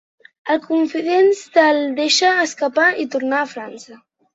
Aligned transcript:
Al 0.53 0.57
confident 0.63 1.29
se’l 1.41 1.85
deixa 2.03 2.35
escapar 2.49 2.91
i 3.07 3.11
tornar 3.17 3.41
a 3.47 3.57
França. 3.57 4.07